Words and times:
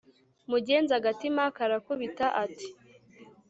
Mugenza 0.51 0.93
agatima 0.99 1.43
karakubita 1.55 2.25
ati" 2.43 2.67